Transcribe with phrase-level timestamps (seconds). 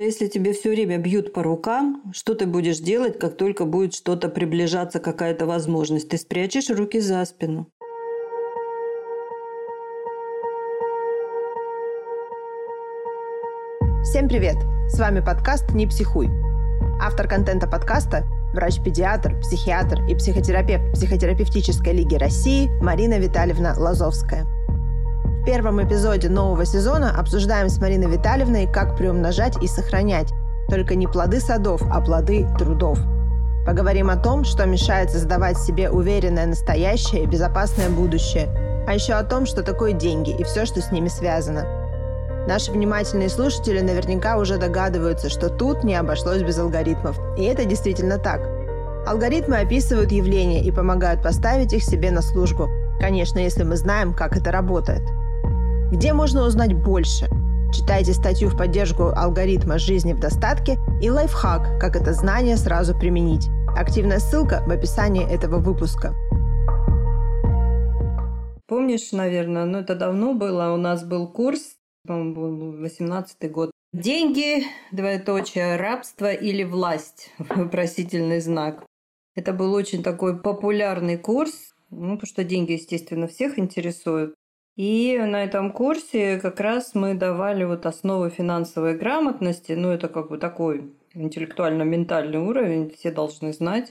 [0.00, 4.28] Если тебе все время бьют по рукам, что ты будешь делать, как только будет что-то
[4.28, 6.08] приближаться, какая-то возможность?
[6.08, 7.66] Ты спрячешь руки за спину.
[14.04, 14.58] Всем привет!
[14.86, 16.28] С вами подкаст «Не психуй».
[17.00, 18.22] Автор контента подкаста–
[18.54, 24.46] врач-педиатр, психиатр и психотерапевт Психотерапевтической лиги России Марина Витальевна Лазовская–
[25.48, 30.28] первом эпизоде нового сезона обсуждаем с Мариной Витальевной, как приумножать и сохранять
[30.68, 32.98] только не плоды садов, а плоды трудов.
[33.64, 38.46] Поговорим о том, что мешает создавать себе уверенное настоящее и безопасное будущее,
[38.86, 41.64] а еще о том, что такое деньги и все, что с ними связано.
[42.46, 47.18] Наши внимательные слушатели наверняка уже догадываются, что тут не обошлось без алгоритмов.
[47.38, 48.42] И это действительно так.
[49.06, 52.68] Алгоритмы описывают явления и помогают поставить их себе на службу.
[53.00, 55.00] Конечно, если мы знаем, как это работает.
[55.90, 57.28] Где можно узнать больше?
[57.72, 63.48] Читайте статью в поддержку алгоритма жизни в достатке и лайфхак, как это знание сразу применить.
[63.74, 66.14] Активная ссылка в описании этого выпуска.
[68.66, 71.76] Помнишь, наверное, ну это давно было, у нас был курс,
[72.06, 73.70] по-моему, был 18 год.
[73.94, 78.84] Деньги, двоеточие, рабство или власть, вопросительный знак.
[79.34, 84.34] Это был очень такой популярный курс, ну, потому что деньги, естественно, всех интересуют.
[84.78, 89.72] И на этом курсе как раз мы давали вот основы финансовой грамотности.
[89.72, 93.90] Ну, это как бы такой интеллектуально-ментальный уровень, все должны знать.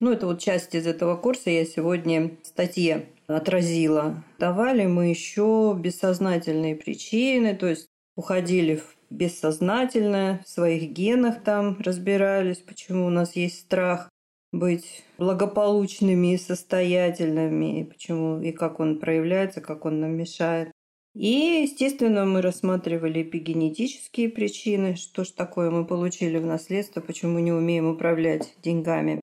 [0.00, 4.22] Ну, это вот часть из этого курса я сегодня в статье отразила.
[4.38, 12.58] Давали мы еще бессознательные причины, то есть уходили в бессознательное, в своих генах там разбирались,
[12.58, 14.08] почему у нас есть страх
[14.52, 20.72] быть благополучными и состоятельными, и почему и как он проявляется, как он нам мешает.
[21.14, 27.52] И, естественно, мы рассматривали эпигенетические причины, что ж такое мы получили в наследство, почему не
[27.52, 29.20] умеем управлять деньгами.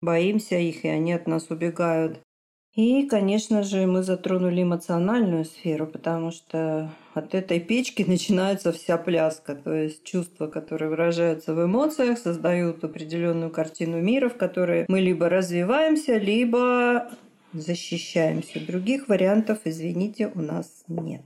[0.00, 2.20] Боимся их, и они от нас убегают.
[2.76, 9.54] И, конечно же, мы затронули эмоциональную сферу, потому что от этой печки начинается вся пляска.
[9.54, 15.30] То есть чувства, которые выражаются в эмоциях, создают определенную картину мира, в которой мы либо
[15.30, 17.10] развиваемся, либо
[17.54, 18.60] защищаемся.
[18.60, 21.22] Других вариантов, извините, у нас нет.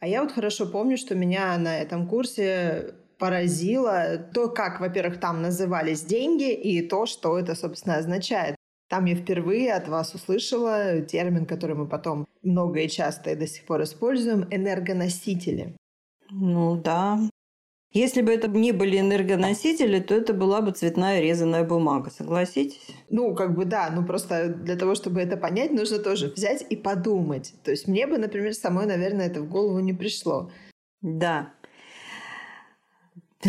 [0.00, 5.40] А я вот хорошо помню, что меня на этом курсе поразило то, как, во-первых, там
[5.40, 8.57] назывались деньги, и то, что это, собственно, означает.
[8.88, 13.46] Там я впервые от вас услышала термин, который мы потом много и часто и до
[13.46, 15.76] сих пор используем– энергоносители.
[16.30, 17.20] Ну да.
[17.92, 22.86] Если бы это не были энергоносители, то это была бы цветная резаная бумага, согласитесь?
[23.10, 26.76] Ну, как бы да, ну просто для того, чтобы это понять, нужно тоже взять и
[26.76, 27.54] подумать.
[27.64, 30.50] То есть мне бы, например, самой, наверное, это в голову не пришло.
[31.00, 31.52] Да.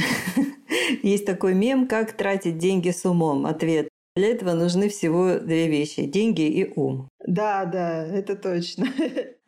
[1.04, 3.46] Есть такой мем, как тратить деньги с умом.
[3.46, 3.90] Ответ
[4.20, 7.10] для этого нужны всего две вещи– деньги и ум.
[7.26, 8.88] Да, да, это точно.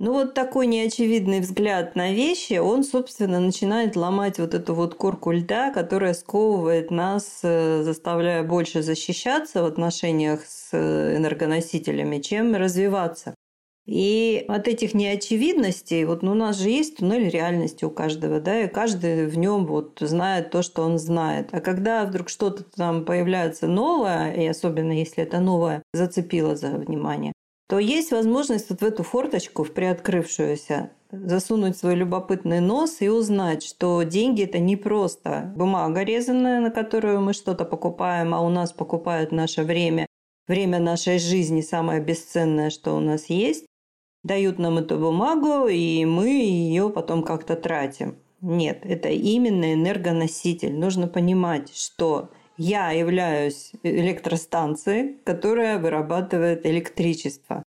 [0.03, 5.29] Ну вот такой неочевидный взгляд на вещи, он, собственно, начинает ломать вот эту вот корку
[5.29, 13.35] льда, которая сковывает нас, э, заставляя больше защищаться в отношениях с э, энергоносителями, чем развиваться.
[13.85, 18.61] И от этих неочевидностей, вот ну, у нас же есть туннель реальности у каждого, да,
[18.61, 21.49] и каждый в нем вот знает то, что он знает.
[21.51, 27.33] А когда вдруг что-то там появляется новое, и особенно если это новое зацепило за внимание,
[27.67, 33.63] то есть возможность вот в эту форточку, в приоткрывшуюся, засунуть свой любопытный нос и узнать,
[33.63, 38.73] что деньги это не просто бумага резаная, на которую мы что-то покупаем, а у нас
[38.73, 40.05] покупают наше время,
[40.47, 43.65] время нашей жизни самое бесценное, что у нас есть,
[44.23, 48.15] дают нам эту бумагу, и мы ее потом как-то тратим.
[48.41, 50.73] Нет, это именно энергоноситель.
[50.73, 57.63] Нужно понимать, что я являюсь электростанцией, которая вырабатывает электричество.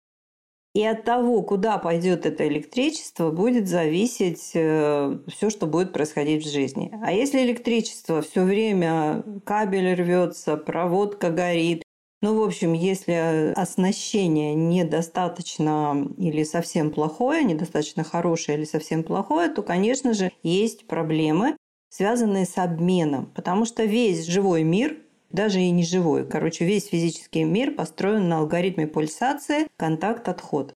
[0.74, 6.50] И от того, куда пойдет это электричество, будет зависеть э, все, что будет происходить в
[6.50, 6.90] жизни.
[7.04, 11.84] А если электричество все время кабель рвется, проводка горит,
[12.22, 19.64] ну, в общем, если оснащение недостаточно или совсем плохое, недостаточно хорошее или совсем плохое, то,
[19.64, 21.58] конечно же, есть проблемы,
[21.90, 23.26] связанные с обменом.
[23.34, 24.98] Потому что весь живой мир,
[25.32, 30.74] даже и не живой, короче, весь физический мир построен на алгоритме пульсации контакт-отход.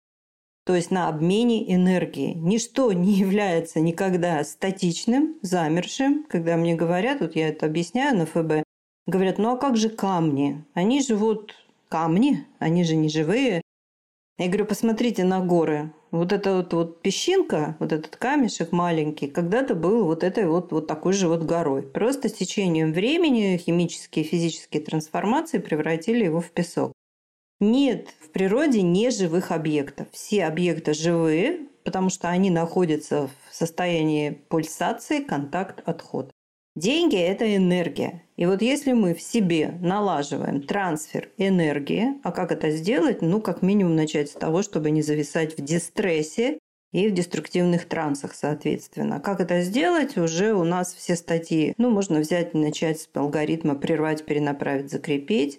[0.65, 2.33] То есть на обмене энергии.
[2.33, 6.25] Ничто не является никогда статичным, замершим.
[6.25, 8.65] Когда мне говорят, вот я это объясняю на ФБ,
[9.07, 10.65] Говорят, ну а как же камни?
[10.73, 11.55] Они живут
[11.89, 13.61] камни, они же не живые.
[14.39, 15.93] Я говорю, посмотрите на горы.
[16.11, 20.87] Вот эта вот, вот песчинка, вот этот камешек маленький, когда-то был вот этой вот, вот
[20.87, 21.83] такой же вот горой.
[21.83, 26.93] Просто с течением времени химические и физические трансформации превратили его в песок.
[27.61, 30.09] Нет в природе неживых объектов.
[30.11, 36.33] Все объекты живые, потому что они находятся в состоянии пульсации, контакт, отход.
[36.75, 38.24] Деньги– это энергия.
[38.37, 43.23] И вот если мы в себе налаживаем трансфер энергии, а как это сделать?
[43.23, 46.59] Ну, как минимум начать с того, чтобы не зависать в дистрессе
[46.93, 49.21] и в деструктивных трансах, соответственно.
[49.21, 50.17] Как это сделать?
[50.17, 51.75] Уже у нас все статьи.
[51.77, 55.59] Ну, можно взять и начать с алгоритма «прервать, перенаправить, закрепить».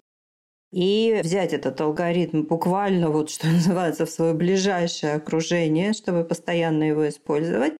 [0.72, 7.08] И взять этот алгоритм буквально, вот что называется, в свое ближайшее окружение, чтобы постоянно его
[7.08, 7.74] использовать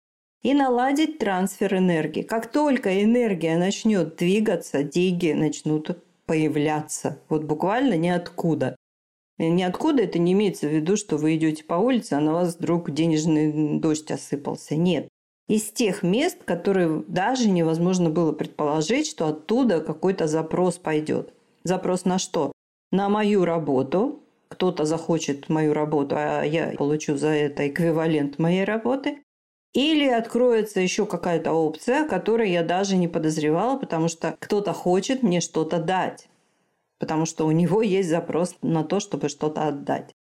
[0.46, 2.22] и наладить трансфер энергии.
[2.22, 5.98] Как только энергия начнет двигаться, деньги начнут
[6.28, 7.18] появляться.
[7.30, 8.76] Вот буквально ниоткуда.
[9.40, 12.92] Ниоткуда это не имеется в виду, что вы идете по улице, а на вас вдруг
[12.92, 14.76] денежный дождь осыпался.
[14.76, 15.08] Нет.
[15.48, 21.34] Из тех мест, которые даже невозможно было предположить, что оттуда какой-то запрос пойдет.
[21.64, 22.52] Запрос на что?
[22.92, 24.20] На мою работу.
[24.50, 29.25] Кто-то захочет мою работу, а я получу за это эквивалент моей работы.
[29.76, 35.42] Или откроется еще какая-то опция, которой я даже не подозревала, потому что кто-то хочет мне
[35.42, 36.30] что-то дать.
[36.98, 40.14] Потому что у него есть запрос на то, чтобы что-то отдать.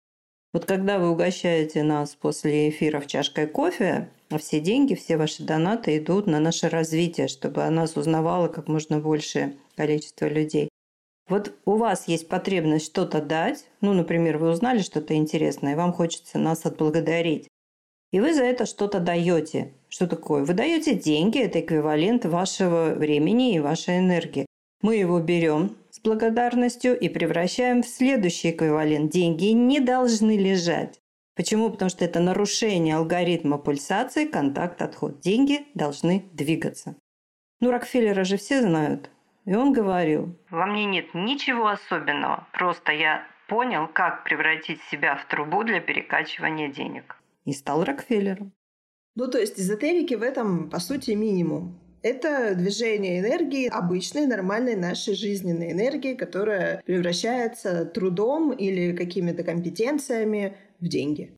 [0.51, 5.97] Вот когда вы угощаете нас после эфиров чашкой кофе, а все деньги, все ваши донаты
[5.97, 10.67] идут на наше развитие, чтобы о нас узнавало как можно большее количество людей.
[11.29, 15.93] Вот у вас есть потребность что-то дать, ну, например, вы узнали что-то интересное, и вам
[15.93, 17.47] хочется нас отблагодарить
[18.15, 19.73] и вы за это что-то даете.
[19.89, 20.45] Что такое?
[20.45, 24.45] Вы даете деньги, это эквивалент вашего времени и вашей энергии.
[24.81, 29.11] Мы его берем с благодарностью и превращаем в следующий эквивалент.
[29.11, 30.97] Деньги не должны лежать.
[31.35, 31.69] Почему?
[31.69, 35.19] Потому что это нарушение алгоритма пульсации, контакт, отход.
[35.19, 36.95] Деньги должны двигаться.
[37.59, 39.09] Ну, Рокфеллера же все знают.
[39.43, 45.25] И он говорил, во мне нет ничего особенного, просто я понял, как превратить себя в
[45.25, 48.53] трубу для перекачивания денег и стал Рокфеллером.
[49.15, 51.79] Ну, то есть эзотерики в этом, по сути, минимум.
[52.01, 60.87] Это движение энергии, обычной, нормальной нашей жизненной энергии, которая превращается трудом или какими-то компетенциями в
[60.87, 61.35] деньги.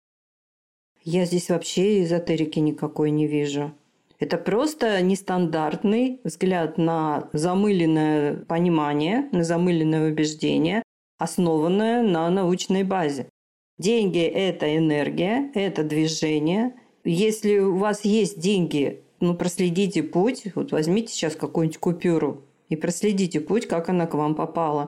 [1.03, 3.73] Я здесь вообще эзотерики никакой не вижу.
[4.19, 10.83] Это просто нестандартный взгляд на замыленное понимание, на замыленное убеждение,
[11.17, 13.29] основанное на научной базе.
[13.77, 16.73] Деньги– это энергия, это движение.
[17.03, 20.45] Если у вас есть деньги, ну, проследите путь.
[20.55, 24.87] Вот возьмите сейчас какую-нибудь купюру и проследите путь, как она к вам попала.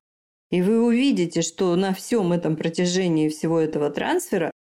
[0.51, 4.51] И вы увидите, что на всем этом протяжении всего этого трансфера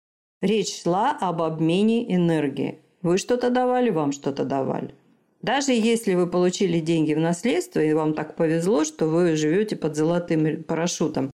[0.42, 2.80] речь шла об обмене энергии.
[3.00, 4.94] Вы что-то давали, вам что-то давали.
[5.40, 9.96] Даже если вы получили деньги в наследство, и вам так повезло, что вы живете под
[9.96, 11.30] золотым парашютом,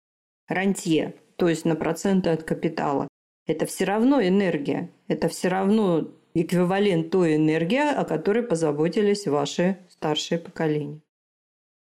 [0.47, 3.09] рантье, то есть на проценты от капитала.
[3.47, 4.91] Это все равно энергия.
[5.09, 11.01] Это все равно эквивалент той энергии, о которой позаботились ваши старшие поколения.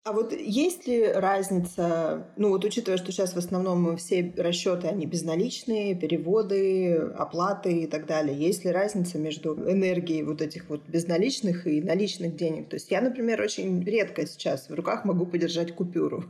[0.06, 5.08] А вот есть ли разница, ну вот учитывая, что сейчас в основном все расчеты, они
[5.08, 11.66] безналичные, переводы, оплаты и так далее, есть ли разница между энергией вот этих вот безналичных
[11.66, 12.70] и наличных денег?
[12.70, 16.24] То есть я, например, очень редко сейчас в руках могу подержать купюру.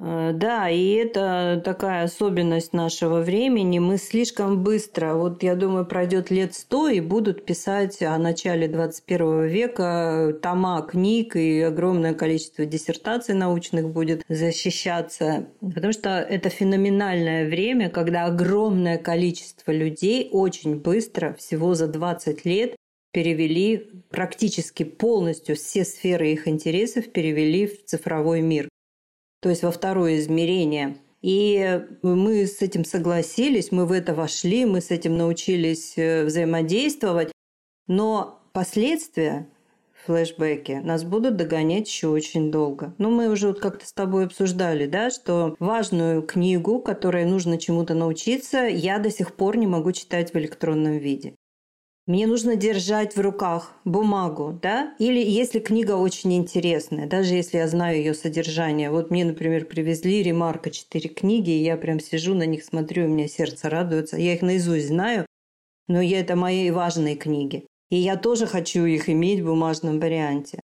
[0.00, 3.78] Э, да, и это такая особенность нашего времени.
[3.78, 9.46] Мы слишком быстро, вот я думаю, пройдет лет сто и будут писать о начале 21
[9.46, 15.48] века тома книг и огромное количество диссертаций научных будет защищаться.
[15.60, 22.76] Потому что это феноменальное время, когда огромное количество людей очень быстро, всего за 20 лет,
[23.12, 28.68] перевели практически полностью все сферы их интересов перевели в цифровой мир
[29.40, 30.96] то есть во второе измерение.
[31.20, 37.32] И мы с этим согласились, мы в это вошли, мы с этим научились э, взаимодействовать.
[37.88, 39.48] Но последствия
[40.04, 42.94] флешбеки нас будут догонять еще очень долго.
[42.98, 47.94] Ну, мы уже вот как-то с тобой обсуждали, да, что важную книгу, которой нужно чему-то
[47.94, 51.34] научиться, я до сих пор не могу читать в электронном виде.
[52.08, 54.94] Мне нужно держать в руках бумагу, да?
[54.98, 58.90] Или если книга очень интересная, даже если я знаю ее содержание.
[58.90, 63.08] Вот мне, например, привезли Ремарка четыре книги, и я прям сижу на них, смотрю, у
[63.08, 64.16] меня сердце радуется.
[64.16, 65.26] Я их наизусть знаю,
[65.86, 67.66] но я, это мои важные книги.
[67.90, 70.60] И я тоже хочу их иметь в бумажном варианте.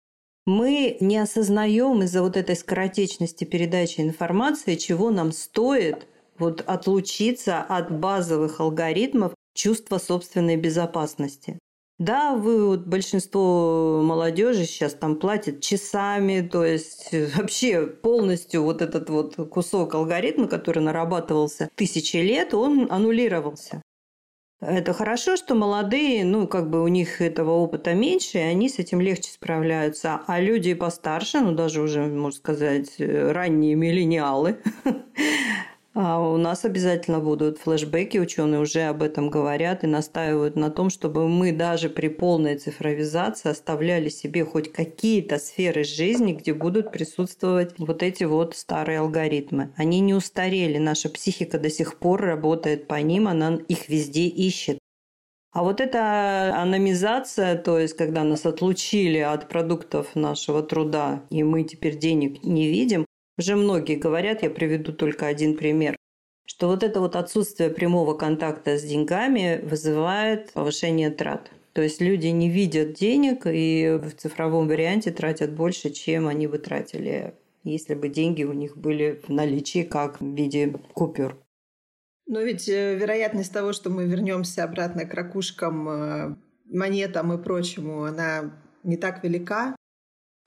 [0.45, 7.97] Мы не осознаем из-за вот этой скоротечности передачи информации, чего нам стоит вот отлучиться от
[7.97, 11.59] базовых алгоритмов чувство собственной безопасности.
[11.99, 18.83] Да, вы вот большинство молодежи сейчас там платит часами, то есть э, вообще полностью вот
[18.83, 23.83] этот вот кусок алгоритма, который нарабатывался тысячи лет, он аннулировался.
[24.61, 28.79] Это хорошо, что молодые, ну, как бы у них этого опыта меньше, и они с
[28.79, 30.21] этим легче справляются.
[30.29, 34.59] А люди постарше, ну, даже уже, можно сказать, э, ранние миллениалы,
[36.01, 40.91] А у нас обязательно будут флешбеки, ученые уже об этом говорят и настаивают на том,
[40.91, 47.75] чтобы мы даже при полной цифровизации оставляли себе хоть какие-то сферы жизни, где будут присутствовать
[47.79, 49.73] вот эти вот старые алгоритмы.
[49.77, 54.79] Они не устарели, наша психика до сих пор работает по ним, она их везде ищет.
[55.51, 61.65] А вот эта аномизация, то есть когда нас отлучили от продуктов нашего труда, и мы
[61.65, 63.05] теперь денег не видим,
[63.39, 65.97] уже многие говорят, я приведу только один пример,
[66.45, 71.51] что вот это вот отсутствие прямого контакта с деньгами вызывает повышение трат.
[71.73, 76.59] То есть люди не видят денег и в цифровом варианте тратят больше, чем они бы
[76.59, 81.39] тратили, если бы деньги у них были в наличии как в виде купюр.
[82.27, 88.05] Но ведь э, вероятность того, что мы вернемся обратно к ракушкам, э, монетам и прочему,
[88.05, 88.53] она
[88.83, 89.77] не так велика.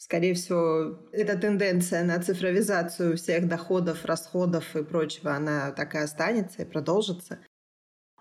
[0.03, 6.63] Скорее всего, эта тенденция на цифровизацию всех доходов, расходов и прочего, она так и останется
[6.63, 7.38] и продолжится.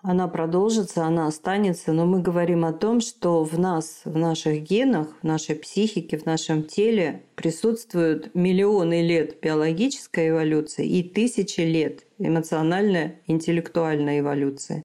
[0.03, 5.09] Она продолжится, она останется, но мы говорим о том, что в нас, в наших генах,
[5.23, 13.23] в нашей психике, в нашем теле присутствуют миллионы лет биологической эволюции и тысячи лет эмоциональной,
[13.27, 14.83] интеллектуальной эволюции.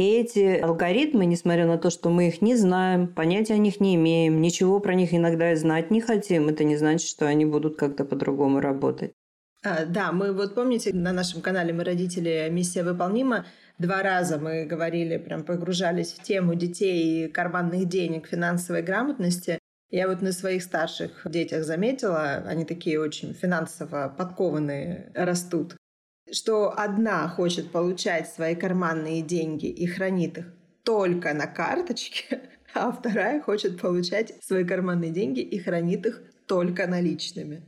[0.00, 3.96] И эти алгоритмы, несмотря на то, что мы их не знаем, понятия о них не
[3.96, 7.76] имеем, ничего про них иногда и знать не хотим, это не значит, что они будут
[7.76, 9.12] как-то по-другому работать.
[9.62, 12.48] А, да, мы вот помните, на нашем канале «Мы родители.
[12.50, 13.44] Миссия выполнима»
[13.76, 19.58] два раза мы говорили, прям погружались в тему детей и карманных денег, финансовой грамотности.
[19.90, 25.76] Я вот на своих старших детях заметила, они такие очень финансово подкованные растут
[26.32, 32.40] что одна хочет получать свои карманные деньги и хранит их только на карточке,
[32.74, 37.62] а вторая хочет получать свои карманные деньги и хранит их только наличными.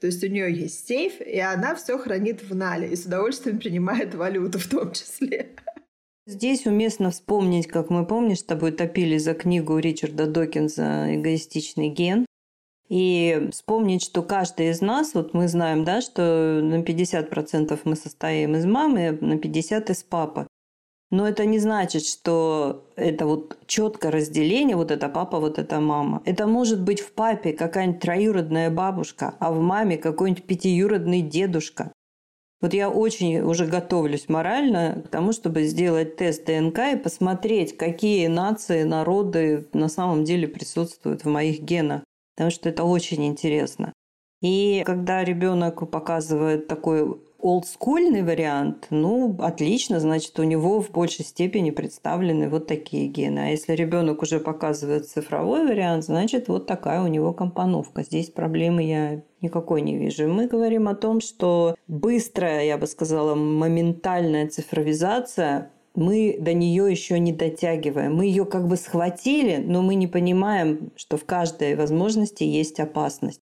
[0.00, 3.58] То есть у нее есть сейф, и она все хранит в нале и с удовольствием
[3.58, 5.50] принимает валюту в том числе.
[6.26, 12.26] Здесь уместно вспомнить, как мы, помнишь, с тобой топили за книгу Ричарда Докинза «Эгоистичный ген»,
[12.92, 18.54] и вспомнить, что каждый из нас, вот мы знаем, да, что на 50% мы состоим
[18.54, 20.46] из мамы, на 50% из папы.
[21.10, 26.20] Но это не значит, что это вот четкое разделение, вот это папа, вот это мама.
[26.26, 31.92] Это может быть в папе какая-нибудь троюродная бабушка, а в маме какой-нибудь пятиюродный дедушка.
[32.60, 38.26] Вот я очень уже готовлюсь морально к тому, чтобы сделать тест ДНК и посмотреть, какие
[38.26, 42.02] нации, народы на самом деле присутствуют в моих генах
[42.34, 43.92] потому что это очень интересно.
[44.42, 51.70] И когда ребенок показывает такой олдскульный вариант, ну, отлично, значит, у него в большей степени
[51.70, 53.38] представлены вот такие гены.
[53.40, 58.02] А если ребенок уже показывает цифровой вариант, значит, вот такая у него компоновка.
[58.02, 60.28] Здесь проблемы я никакой не вижу.
[60.28, 67.18] Мы говорим о том, что быстрая, я бы сказала, моментальная цифровизация мы до нее еще
[67.18, 68.14] не дотягиваем.
[68.14, 73.40] Мы ее как бы схватили, но мы не понимаем, что в каждой возможности есть опасность.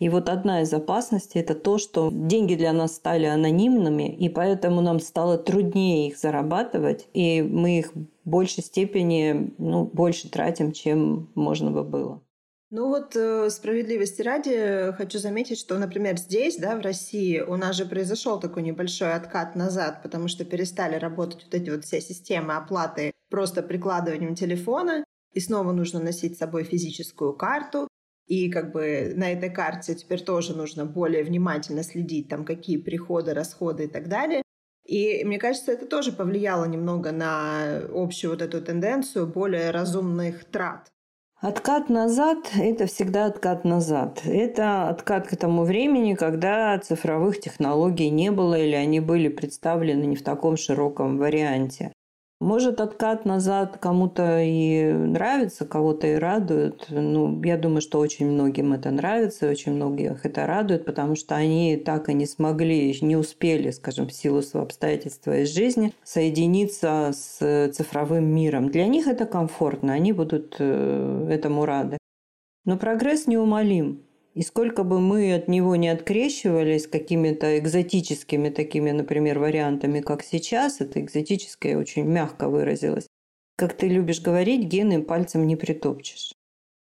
[0.00, 4.80] И вот одна из опасностей– это то, что деньги для нас стали анонимными, и поэтому
[4.80, 11.28] нам стало труднее их зарабатывать, и мы их в большей степени, ну, больше тратим, чем
[11.34, 12.22] можно бы было.
[12.72, 17.74] Ну вот э, справедливости ради хочу заметить, что, например, здесь, да, в России, у нас
[17.74, 22.54] же произошел такой небольшой откат назад, потому что перестали работать вот эти вот все системы
[22.54, 27.88] оплаты просто прикладыванием телефона, и снова нужно носить с собой физическую карту,
[28.28, 33.34] и как бы на этой карте теперь тоже нужно более внимательно следить, там, какие приходы,
[33.34, 34.42] расходы и так далее.
[34.86, 40.88] И мне кажется, это тоже повлияло немного на общую вот эту тенденцию более разумных трат.
[41.40, 44.20] Откат назад– это всегда откат назад.
[44.26, 50.16] Это откат к тому времени, когда цифровых технологий не было или они были представлены не
[50.16, 51.92] в таком широком варианте.
[52.40, 56.86] Может, откат назад кому-то и нравится, кого-то и радует.
[56.88, 61.76] Ну, я думаю, что очень многим это нравится, очень многих это радует, потому что они
[61.76, 67.70] так и не смогли, не успели, скажем, в силу своего обстоятельства из жизни соединиться с
[67.74, 68.70] цифровым миром.
[68.70, 71.98] Для них это комфортно, они будут э, этому рады.
[72.64, 74.02] Но прогресс неумолим.
[74.34, 80.80] И сколько бы мы от него не открещивались какими-то экзотическими такими, например, вариантами, как сейчас,
[80.80, 83.08] это экзотическое очень мягко выразилось,
[83.56, 86.32] как ты любишь говорить, гены пальцем не притопчешь.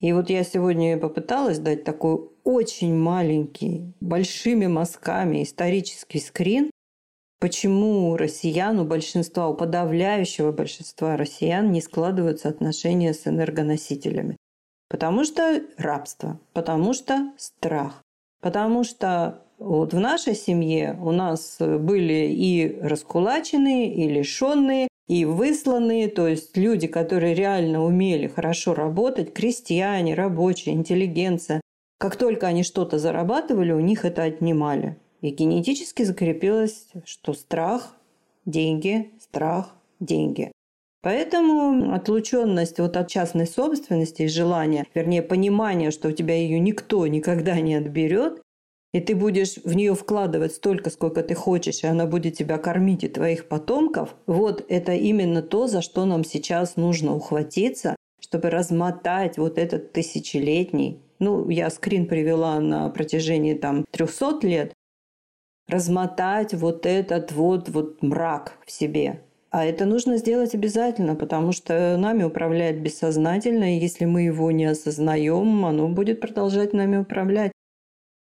[0.00, 6.70] И вот я сегодня попыталась дать такой очень маленький, большими мазками исторический скрин,
[7.38, 14.36] почему у россиян, у большинства, у подавляющего большинства россиян не складываются отношения с энергоносителями.
[14.90, 18.02] Потому что рабство, потому что страх,
[18.42, 26.08] потому что вот в нашей семье у нас были и раскулаченные, и лишенные, и высланные,
[26.08, 31.60] то есть люди, которые реально умели хорошо работать, крестьяне, рабочие, интеллигенция.
[31.98, 34.96] Как только они что-то зарабатывали, у них это отнимали.
[35.20, 37.94] И генетически закрепилось, что страх,
[38.44, 40.50] деньги, страх, деньги.
[41.02, 47.06] Поэтому отлученность вот от частной собственности и желания, вернее, понимание, что у тебя ее никто
[47.06, 48.42] никогда не отберет,
[48.92, 53.04] и ты будешь в нее вкладывать столько, сколько ты хочешь, и она будет тебя кормить
[53.04, 59.38] и твоих потомков, вот это именно то, за что нам сейчас нужно ухватиться, чтобы размотать
[59.38, 64.74] вот этот тысячелетний, ну, я скрин привела на протяжении там 300 лет,
[65.68, 71.96] размотать вот этот вот, вот мрак в себе, а это нужно сделать обязательно, потому что
[71.98, 77.52] нами управляет бессознательно, и если мы его не осознаем, оно будет продолжать нами управлять.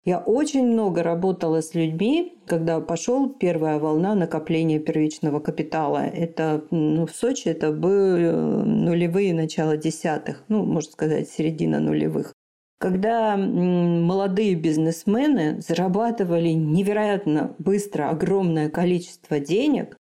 [0.05, 6.05] Я очень много работала с людьми, когда пошел первая волна накопления первичного капитала.
[6.05, 12.33] Это ну, в Сочи это были э, нулевые, начало десятых, ну, можно сказать, середина нулевых.
[12.79, 19.97] Когда молодые бизнесмены зарабатывали невероятно быстро огромное количество денег,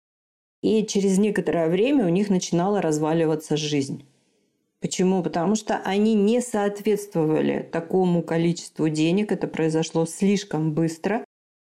[0.61, 4.05] и через некоторое время у них начинала разваливаться жизнь.
[4.79, 5.23] Почему?
[5.23, 11.23] Потому что они не соответствовали такому количеству денег, это произошло слишком быстро,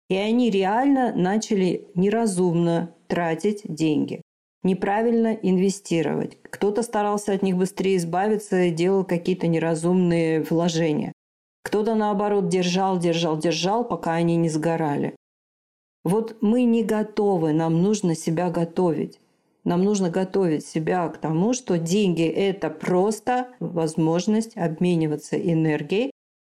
[0.09, 4.21] и они реально начали неразумно тратить деньги,
[4.63, 6.37] неправильно инвестировать.
[6.41, 11.13] Кто-то старался от них быстрее избавиться и делал какие-то неразумные вложения.
[11.63, 15.15] Кто-то, наоборот, держал, держал, держал, пока они не сгорали.
[16.03, 19.19] Вот мы не готовы, нам нужно себя готовить.
[19.63, 26.11] Нам нужно готовить себя к тому, что деньги– это просто возможность обмениваться энергией,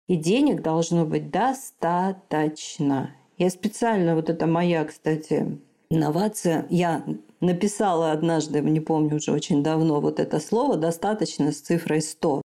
[0.09, 3.14] и денег должно быть достаточно.
[3.38, 5.59] Я специально, вот это моя, кстати,
[5.90, 7.04] инновация, я
[7.40, 12.42] написала однажды, не помню уже очень давно, вот это слово «достаточно» с цифрой 100.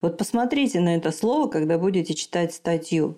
[0.00, 3.16] Вот посмотрите на это слово, когда будете читать статью.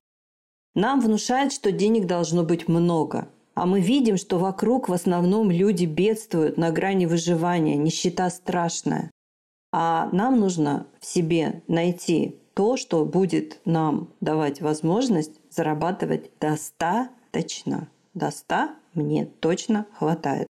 [0.74, 3.28] Нам внушают, что денег должно быть много.
[3.54, 9.10] А мы видим, что вокруг в основном люди бедствуют на грани выживания, нищета страшная.
[9.72, 17.88] А нам нужно в себе найти то, что будет нам давать возможность зарабатывать достаточно.
[18.14, 20.46] До 100 мне точно хватает.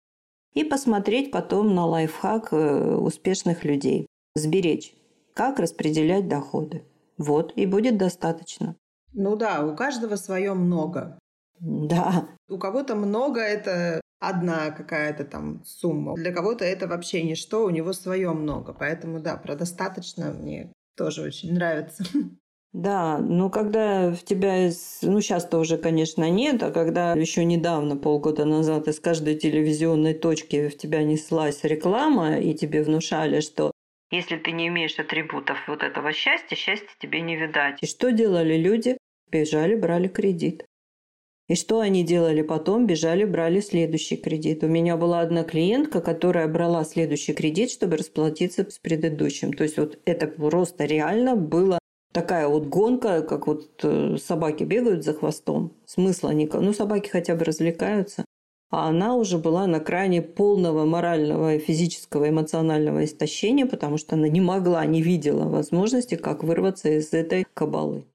[0.53, 4.07] И посмотреть потом на лайфхак э, успешных людей.
[4.36, 4.93] Сберечь.
[5.34, 6.84] Как распределять доходы.
[7.17, 8.75] Вот, и будет достаточно.
[9.13, 11.19] Ну да, у каждого свое много.
[11.60, 12.28] Да.
[12.50, 16.15] У кого-то много это одна какая-то там сумма.
[16.15, 18.74] Для кого-то это вообще ничто, у него свое много.
[18.74, 22.04] Поэтому да, про достаточно мне тоже очень нравится.
[22.74, 27.97] Да, ну когда в тебя, из, ну сейчас-то уже, конечно, нет, а когда еще недавно,
[27.97, 33.71] полгода назад, из каждой телевизионной точки в тебя неслась реклама, и тебе внушали, что
[34.10, 37.78] если ты не имеешь атрибутов вот этого счастья, счастья тебе не видать.
[37.82, 38.97] И что делали люди?
[39.31, 40.65] Бежали, брали кредит.
[41.47, 42.85] И что они делали потом?
[42.85, 44.63] Бежали, брали следующий кредит.
[44.63, 49.53] У меня была одна клиентка, которая брала следующий кредит, чтобы расплатиться с предыдущим.
[49.53, 51.79] То есть вот это просто реально было
[52.13, 55.73] такая вот гонка, как вот э, собаки бегают за хвостом.
[55.85, 56.63] Смысла никакого.
[56.63, 58.25] Ну, собаки хотя бы развлекаются
[58.71, 64.39] а она уже была на крайне полного морального, физического, эмоционального истощения, потому что она не
[64.39, 68.05] могла, не видела возможности, как вырваться из этой кабалы.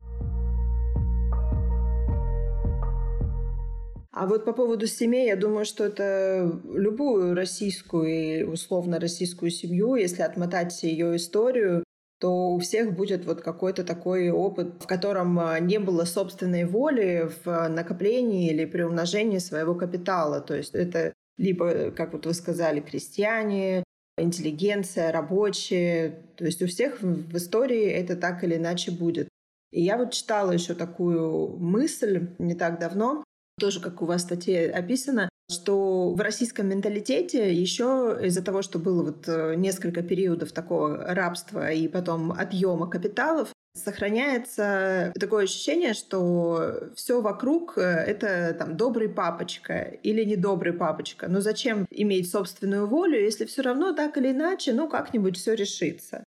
[4.17, 9.95] А вот по поводу семей, я думаю, что это любую российскую и условно российскую семью,
[9.95, 11.85] если отмотать ее историю,
[12.19, 17.29] то у всех будет вот какой-то такой опыт, в котором а, не было собственной воли
[17.45, 20.41] в накоплении или приумножении своего капитала.
[20.41, 23.85] То есть это либо, как вот вы сказали, крестьяне,
[24.17, 26.23] интеллигенция, рабочие.
[26.39, 29.29] То есть у всех в истории это так или иначе будет.
[29.73, 33.26] И я вот читала еще такую мысль не так давно,
[33.59, 38.79] тоже как у вас в статье описано, что в российском менталитете еще из-за того, что
[38.79, 46.91] было вот э, несколько периодов такого рабства и потом отъема капиталов, сохраняется такое ощущение, что
[46.95, 51.29] все вокруг э, это там добрый папочка или недобрый папочка.
[51.29, 56.25] Но зачем иметь собственную волю, если все равно так или иначе, ну как-нибудь все решится?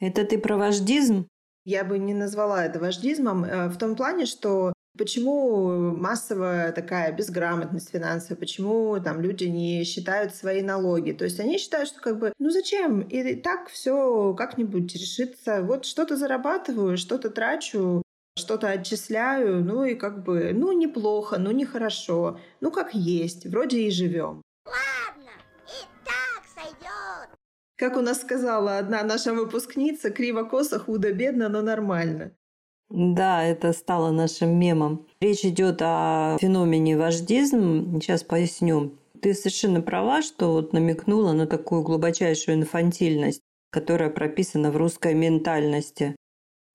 [0.00, 1.28] Это ты про вождизм?
[1.64, 7.90] Я бы не назвала это вождизмом э, в том плане, что Почему массовая такая безграмотность
[7.90, 8.36] финансовая?
[8.36, 11.12] Почему там люди не считают свои налоги?
[11.12, 13.02] То есть они считают, что как бы, ну зачем?
[13.02, 15.62] И так все как-нибудь решится.
[15.62, 18.02] Вот что-то зарабатываю, что-то трачу,
[18.36, 23.90] что-то отчисляю, ну и как бы, ну неплохо, ну нехорошо, ну как есть, вроде и
[23.90, 24.42] живем.
[24.66, 25.32] Ладно,
[25.66, 27.28] и так сойдет.
[27.76, 32.32] Как у нас сказала одна наша выпускница, криво-косо, худо-бедно, но нормально.
[32.90, 35.06] Да, это стало нашим мемом.
[35.20, 38.00] Речь идет о феномене вождизм.
[38.00, 38.92] Сейчас поясню.
[39.20, 46.16] Ты совершенно права, что вот намекнула на такую глубочайшую инфантильность, которая прописана в русской ментальности.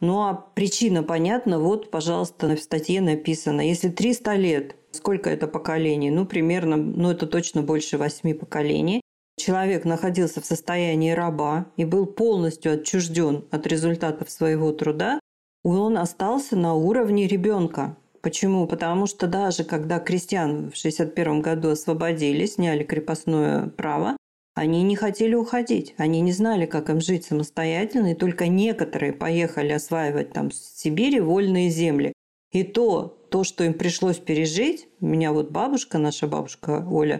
[0.02, 6.12] Ну а причина понятна, вот, пожалуйста, в статье написано, если 300 лет, сколько это поколений?
[6.12, 9.02] Ну, примерно, ну это точно больше восьми поколений.
[9.38, 15.20] Человек находился в состоянии раба и был полностью отчужден от результатов своего труда,
[15.64, 17.96] он остался на уровне ребенка.
[18.22, 18.68] Почему?
[18.68, 24.16] Потому что даже когда крестьян в 61 году освободили, сняли крепостное право,
[24.56, 29.74] они не хотели уходить, они не знали, как им жить самостоятельно, и только некоторые поехали
[29.74, 32.14] осваивать там в Сибири вольные земли.
[32.52, 37.20] И то, то, что им пришлось пережить, у меня вот бабушка, наша бабушка Оля,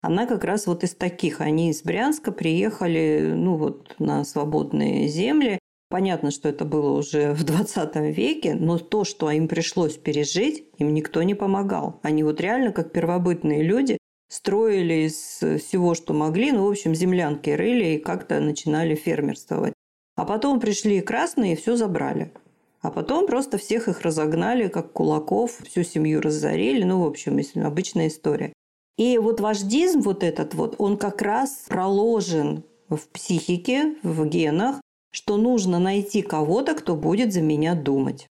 [0.00, 1.42] она как раз вот из таких.
[1.42, 5.58] Они из Брянска приехали ну, вот, на свободные земли,
[5.90, 10.94] Понятно, что это было уже в 20 веке, но то, что им пришлось пережить, им
[10.94, 11.98] никто не помогал.
[12.02, 13.98] Они вот реально, как первобытные люди,
[14.28, 19.72] строили из всего, что могли, ну, в общем, землянки рыли и как-то начинали фермерствовать.
[20.14, 22.32] А потом пришли красные и все забрали.
[22.82, 26.84] А потом просто всех их разогнали, как кулаков, всю семью разорили.
[26.84, 28.52] Ну, в общем, обычная история.
[28.96, 35.36] И вот вождизм вот этот вот, он как раз проложен в психике, в генах, что
[35.36, 38.26] нужно найти кого-то, кто будет за меня думать.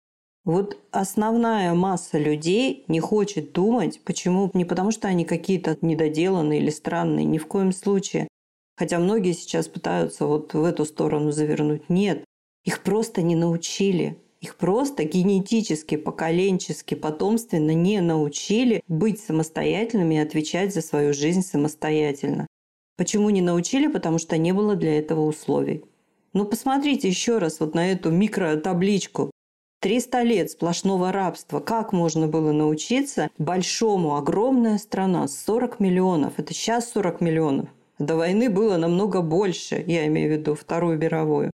[0.44, 4.00] Вот основная масса людей не хочет думать.
[4.04, 4.50] Почему?
[4.54, 8.28] Не потому, что они какие-то недоделанные или странные, ни в коем случае.
[8.76, 11.90] Хотя многие сейчас пытаются вот в эту сторону завернуть.
[11.90, 12.24] Нет,
[12.64, 14.16] их просто не научили.
[14.40, 22.46] Их просто генетически, поколенчески, потомственно не научили быть самостоятельными и отвечать за свою жизнь самостоятельно.
[22.96, 23.88] Почему не научили?
[23.88, 25.84] Потому что не было для этого условий.
[26.38, 29.32] Ну, посмотрите еще раз вот на эту микротабличку.
[29.80, 31.58] 300 лет сплошного рабства.
[31.58, 36.34] Как можно было научиться большому, огромная страна, 40 миллионов.
[36.36, 37.68] Это сейчас 40 миллионов.
[37.98, 41.50] До войны было намного больше, я имею в виду Вторую мировую.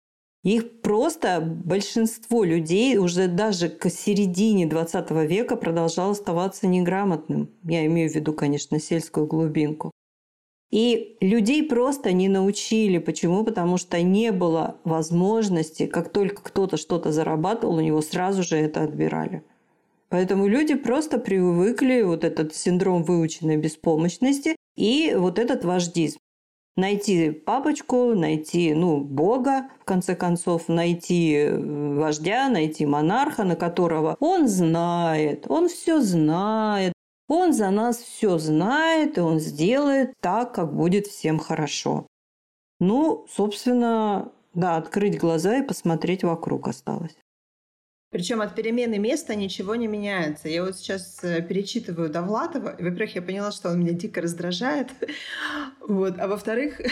[0.44, 7.50] Их просто большинство людей уже даже к середине 20 века продолжало оставаться неграмотным.
[7.64, 9.90] Я имею в виду, конечно, сельскую глубинку.
[10.70, 12.98] И людей просто не научили.
[12.98, 13.44] Почему?
[13.44, 18.82] Потому что не было возможности, как только кто-то что-то зарабатывал, у него сразу же это
[18.82, 19.42] отбирали.
[20.10, 26.18] Поэтому люди просто привыкли вот этот синдром выученной беспомощности и вот этот вождизм.
[26.76, 34.16] Найти папочку, найти ну, Бога, в конце концов, найти э, вождя, найти монарха, на которого
[34.20, 36.92] он знает, он все знает,
[37.28, 42.06] он за нас все знает, и он сделает так, как будет всем хорошо.
[42.80, 47.16] Ну, собственно, да, открыть глаза и посмотреть вокруг осталось.
[48.10, 50.48] Причем от перемены места ничего не меняется.
[50.48, 54.88] Я вот сейчас э, перечитываю Довлатова, и, во-первых, я поняла, что он меня дико раздражает.
[55.80, 56.18] Вот.
[56.18, 56.82] А во-вторых,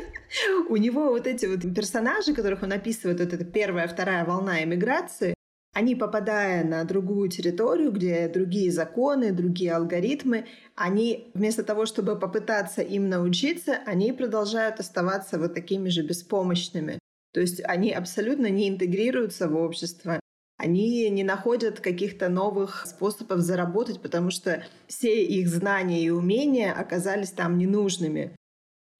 [0.68, 5.34] у него вот эти вот персонажи, которых он описывает, вот эта первая, вторая волна эмиграции,
[5.74, 12.80] они, попадая на другую территорию, где другие законы, другие алгоритмы, они вместо того, чтобы попытаться
[12.80, 16.98] им научиться, они продолжают оставаться вот такими же беспомощными.
[17.32, 20.20] То есть они абсолютно не интегрируются в общество,
[20.56, 27.30] они не находят каких-то новых способов заработать, потому что все их знания и умения оказались
[27.30, 28.36] там ненужными.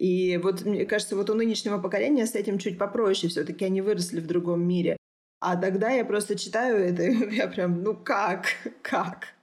[0.00, 3.30] И вот, мне кажется, вот у нынешнего поколения с этим чуть попроще.
[3.30, 4.96] Все-таки они выросли в другом мире.
[5.46, 8.46] А тогда я просто читаю это, и я прям, ну как,
[8.82, 9.34] как?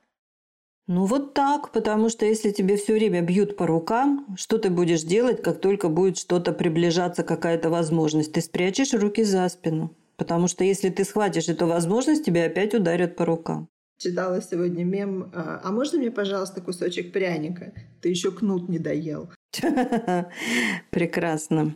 [0.88, 5.04] Ну вот так, потому что если тебе все время бьют по рукам, что ты будешь
[5.04, 8.34] делать, как только будет что-то приближаться, какая-то возможность?
[8.34, 9.96] Ты спрячешь руки за спину.
[10.18, 13.68] Потому что если ты схватишь эту возможность, тебя опять ударят по рукам.
[14.00, 17.74] Читала сегодня мем, а, а можно мне, пожалуйста, кусочек пряника?
[18.02, 19.30] Ты еще кнут не доел.
[20.90, 21.76] Прекрасно.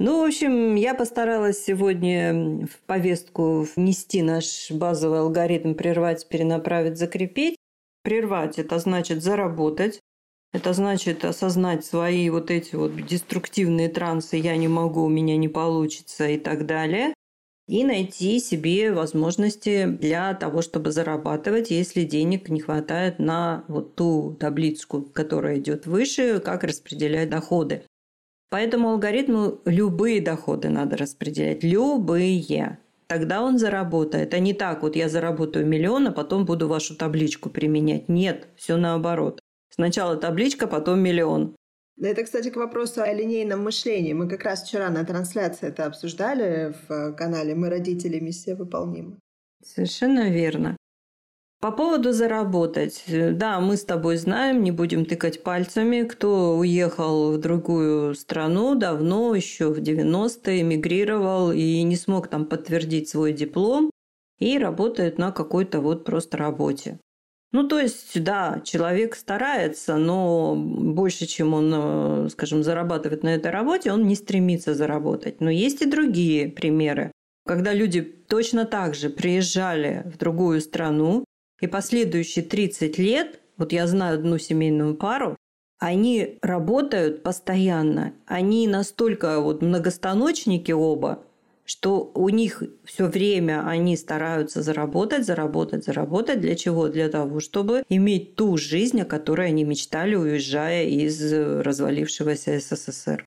[0.00, 7.56] Ну, в общем, я постаралась сегодня в повестку внести наш базовый алгоритм «прервать, перенаправить, закрепить».
[8.04, 9.98] Прервать– это значит заработать.
[10.52, 15.48] Это значит осознать свои вот эти вот деструктивные трансы «я не могу, у меня не
[15.48, 17.12] получится» и так далее.
[17.66, 24.36] И найти себе возможности для того, чтобы зарабатывать, если денег не хватает на вот ту
[24.38, 27.82] таблицу, которая идет выше, как распределять доходы.
[28.50, 31.62] По этому алгоритму любые доходы надо распределять.
[31.62, 32.78] Любые.
[33.06, 34.32] Тогда он заработает.
[34.32, 38.08] А не так, вот я заработаю миллион, а потом буду вашу табличку применять.
[38.08, 39.40] Нет, все наоборот.
[39.70, 41.54] Сначала табличка, потом миллион.
[42.00, 44.12] Это, кстати, к вопросу о линейном мышлении.
[44.12, 49.18] Мы как раз вчера на трансляции это обсуждали в канале «Мы родители, миссия выполнима».
[49.64, 50.76] Совершенно верно.
[51.60, 53.04] По поводу заработать.
[53.08, 59.34] Да, мы с тобой знаем, не будем тыкать пальцами, кто уехал в другую страну давно,
[59.34, 63.90] еще в 90-е, эмигрировал и не смог там подтвердить свой диплом
[64.38, 67.00] и работает на какой-то вот просто работе.
[67.50, 73.50] Ну, то есть, да, человек старается, но больше, чем он, э, скажем, зарабатывает на этой
[73.50, 75.40] работе, он не стремится заработать.
[75.40, 77.10] Но есть и другие примеры,
[77.46, 81.24] когда люди точно так же приезжали в другую страну,
[81.60, 85.36] и последующие 30 лет, вот я знаю одну семейную пару,
[85.78, 88.12] они работают постоянно.
[88.26, 91.24] Они настолько вот многостаночники оба,
[91.64, 96.40] что у них все время они стараются заработать, заработать, заработать.
[96.40, 96.88] Для чего?
[96.88, 103.24] Для того, чтобы иметь ту жизнь, о которой они мечтали, уезжая из развалившегося СССР.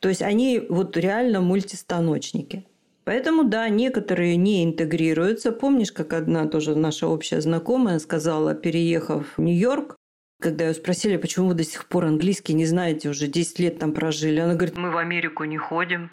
[0.00, 2.66] То есть они вот реально мультистаночники.
[3.06, 5.52] Поэтому, да, некоторые не интегрируются.
[5.52, 9.94] Помнишь, как одна тоже наша общая знакомая сказала, переехав в Нью-Йорк,
[10.42, 13.92] когда ее спросили, почему вы до сих пор английский не знаете, уже 10 лет там
[13.92, 14.40] прожили.
[14.40, 16.10] Она говорит, мы в Америку не ходим.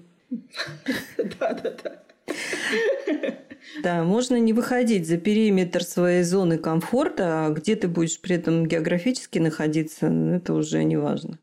[1.18, 2.04] Да-да-да.
[3.82, 8.68] Да, можно не выходить за периметр своей зоны комфорта, а где ты будешь при этом
[8.68, 11.40] географически находиться, это уже не важно.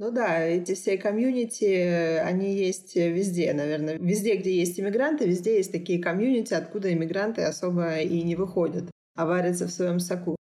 [0.00, 3.98] Ну да, эти все комьюнити, они есть везде, наверное.
[3.98, 9.26] Везде, где есть иммигранты, везде есть такие комьюнити, откуда иммигранты особо и не выходят, а
[9.26, 10.36] варятся в своем соку.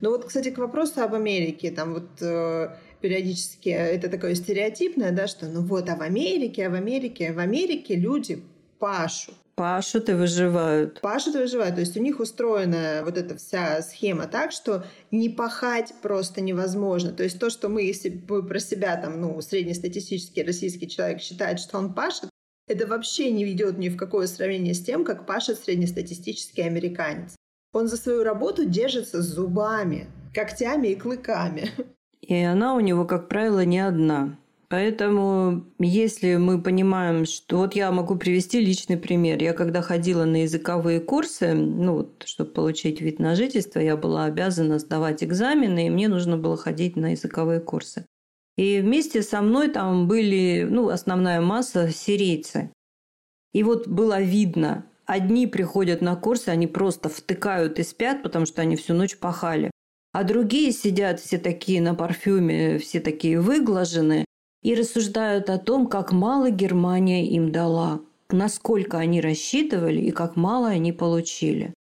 [0.00, 5.28] Ну вот, кстати, к вопросу об Америке, там вот э, периодически это такое стереотипное, да,
[5.28, 8.42] что ну вот, а в Америке, а в Америке, в Америке люди
[8.78, 9.34] пашут.
[9.60, 11.02] Пашут и выживают.
[11.02, 11.74] Пашут и выживают.
[11.74, 17.12] То есть у них устроена вот эта вся схема так, что не пахать просто невозможно.
[17.12, 21.60] То есть то, что мы, если мы про себя, там, ну, среднестатистический российский человек считает,
[21.60, 22.30] что он пашет,
[22.68, 27.36] это вообще не ведет ни в какое сравнение с тем, как пашет среднестатистический американец.
[27.74, 31.70] Он за свою работу держится зубами, когтями и клыками.
[32.22, 34.38] И она у него, как правило, не одна.
[34.70, 37.58] Поэтому, если мы понимаем, что...
[37.58, 39.42] Вот я могу привести личный пример.
[39.42, 44.26] Я когда ходила на языковые курсы, ну, вот, чтобы получить вид на жительство, я была
[44.26, 48.06] обязана сдавать экзамены, и мне нужно было ходить на языковые курсы.
[48.56, 52.72] И вместе со мной там были, ну, основная масса сирийцы.
[53.52, 58.62] И вот было видно, одни приходят на курсы, они просто втыкают и спят, потому что
[58.62, 59.72] они всю ночь пахали.
[60.12, 64.26] А другие сидят все такие на парфюме, все такие выглаженные,
[64.62, 70.68] и рассуждают о том, как мало Германия им дала, насколько они рассчитывали и как мало
[70.68, 71.74] они получили.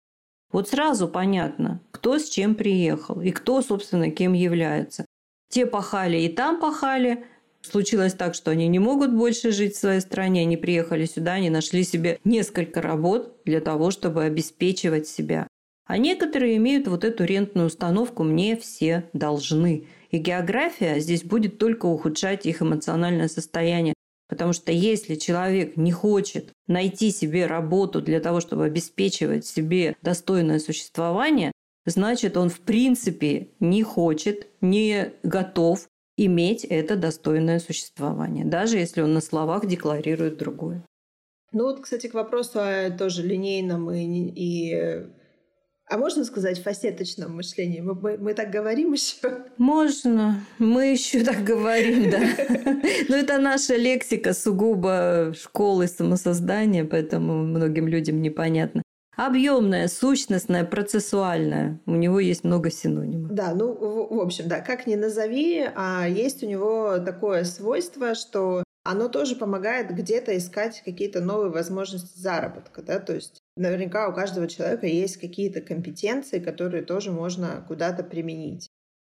[0.52, 5.04] Вот сразу понятно, кто с чем приехал и кто, собственно, кем является.
[5.50, 7.24] Те пахали и там пахали.
[7.62, 10.42] Случилось так, что они не могут больше жить в своей стране.
[10.42, 15.48] Они приехали сюда, они нашли себе несколько работ для того, чтобы обеспечивать себя.
[15.84, 19.86] А некоторые имеют вот эту рентную установку «мне все должны».
[20.16, 23.92] И география здесь будет только ухудшать их эмоциональное состояние.
[24.30, 30.58] Потому что если человек не хочет найти себе работу для того, чтобы обеспечивать себе достойное
[30.58, 31.52] существование,
[31.84, 39.12] значит, он в принципе не хочет, не готов иметь это достойное существование, даже если он
[39.12, 40.82] на словах декларирует другое.
[41.52, 45.06] Ну вот, кстати, к вопросу о тоже линейном и, и
[45.88, 47.80] а можно сказать фасеточном мышлении?
[47.80, 49.46] Мы, мы, мы так говорим еще?
[49.56, 50.44] Можно.
[50.58, 52.20] Мы еще так говорим, да.
[53.08, 58.82] Но это наша лексика сугубо школы самосоздания, поэтому многим людям непонятно.
[59.16, 61.80] Объемная, сущностная, процессуальная.
[61.86, 63.32] У него есть много синонимов.
[63.32, 68.14] Да, ну, в, в общем, да, как ни назови, а есть у него такое свойство,
[68.14, 74.14] что оно тоже помогает где-то искать какие-то новые возможности заработка, да, то есть наверняка у
[74.14, 78.68] каждого человека есть какие-то компетенции, которые тоже можно куда-то применить.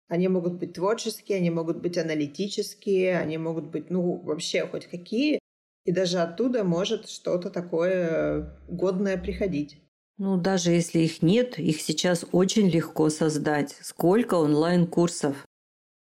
[0.08, 5.38] Они могут быть творческие, они могут быть аналитические, они могут быть, ну, вообще хоть какие.
[5.84, 9.78] И даже оттуда может что-то такое годное приходить.
[10.16, 13.76] Ну, даже если их нет, их сейчас очень легко создать.
[13.82, 15.46] Сколько онлайн-курсов,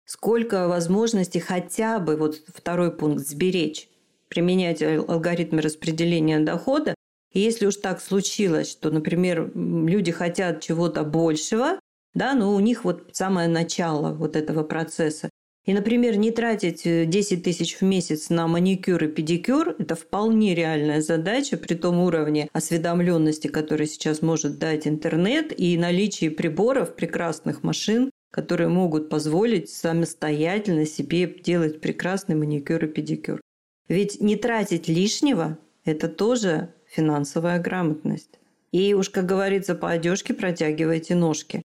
[0.06, 3.89] сколько возможностей хотя бы, вот второй пункт, сберечь,
[4.30, 6.95] применять алгоритмы распределения дохода.
[7.38, 11.80] И если уж так случилось, что, например, люди хотят чего-то большего,
[12.15, 15.30] да, но у них вот самое начало вот этого процесса.
[15.67, 20.56] И, например, не тратить 10 э, тысяч в месяц на маникюр и педикюр– это вполне
[20.56, 27.62] реальная задача при том уровне осведомленности, который сейчас может дать интернет, и наличии приборов, прекрасных
[27.62, 33.39] машин, которые могут позволить самостоятельно себе делать прекрасный маникюр и педикюр.
[33.88, 38.39] Ведь не тратить лишнего– это тоже финансовая грамотность.
[38.71, 41.62] И уж, как говорится, по одежке протягивайте ножки.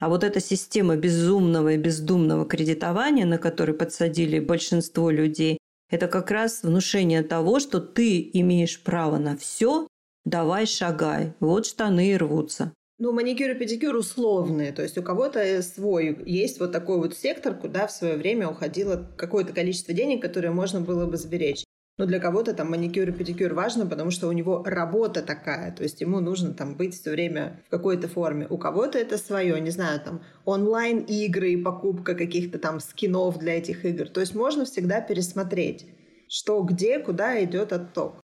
[0.00, 5.58] А вот эта система безумного и бездумного кредитования, на который подсадили большинство людей,
[5.90, 9.86] это как раз внушение того, что ты имеешь право на все,
[10.24, 11.34] давай шагай.
[11.40, 12.72] Вот штаны и рвутся.
[12.98, 14.72] Ну, маникюр и педикюр условные.
[14.72, 19.10] То есть у кого-то свой есть вот такой вот сектор, куда в свое время уходило
[19.16, 21.64] какое-то количество денег, которое можно было бы сберечь.
[22.00, 25.82] Но для кого-то там маникюр и педикюр важно, потому что у него работа такая, то
[25.82, 28.46] есть ему нужно там быть все время в какой-то форме.
[28.48, 33.84] У кого-то это свое, не знаю, там онлайн-игры и покупка каких-то там скинов для этих
[33.84, 34.08] игр.
[34.08, 35.88] То есть можно всегда пересмотреть,
[36.26, 38.22] что где, куда идет отток.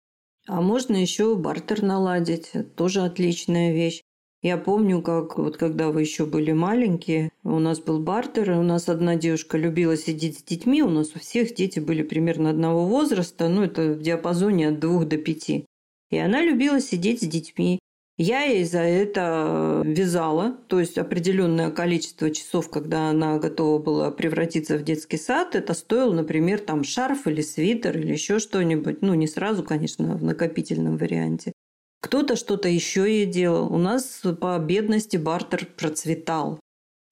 [0.49, 4.03] А можно еще бартер наладить, тоже отличная вещь.
[4.43, 8.63] Я помню, как вот когда вы еще были маленькие, у нас был бартер, и у
[8.63, 12.87] нас одна девушка любила сидеть с детьми, у нас у всех дети были примерно одного
[12.87, 15.67] возраста, ну это в диапазоне от двух до пяти.
[16.11, 17.81] И она любила сидеть с детьми.
[18.17, 24.79] Я ей за это вязала, то есть определенное количество часов, когда она готова была превратиться
[24.79, 29.03] в детский сад, это стоило, например, там шарф или свитер или еще что-нибудь.
[29.03, 31.53] Ну, не сразу, конечно, в накопительном варианте.
[32.01, 33.73] Кто-то что-то еще и делал.
[33.73, 36.59] У нас по бедности бартер процветал.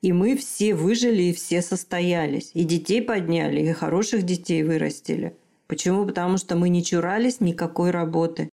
[0.01, 2.51] И мы все выжили и все состоялись.
[2.55, 5.37] И детей подняли, и хороших детей вырастили.
[5.67, 6.07] Почему?
[6.07, 8.49] Потому что мы не чурались никакой работы.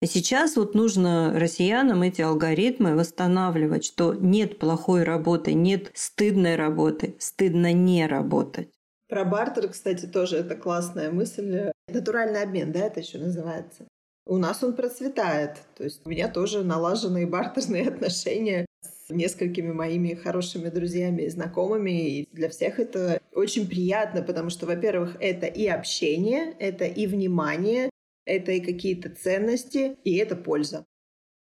[0.00, 7.16] И сейчас вот нужно россиянам эти алгоритмы восстанавливать, что нет плохой работы, нет стыдной работы,
[7.18, 8.68] стыдно не работать.
[9.08, 11.72] Про бартер, кстати, тоже это классная мысль.
[11.88, 13.87] Натуральный обмен, да, это еще называется.
[14.28, 15.56] У нас он процветает.
[15.76, 22.08] То есть у меня тоже налаженные бартерные отношения с несколькими моими хорошими друзьями и знакомыми.
[22.08, 27.88] И для всех это очень приятно, потому что, во-первых, это и общение, это и внимание,
[28.26, 30.84] это и какие-то ценности, и это польза.